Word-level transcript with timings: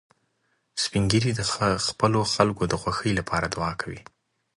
سپین 0.83 1.03
ږیری 1.11 1.31
د 1.35 1.41
خپلو 1.87 2.19
خلکو 2.33 2.63
د 2.67 2.73
خوښۍ 2.81 3.11
لپاره 3.19 3.45
دعا 3.55 3.71
کوي 3.81 3.99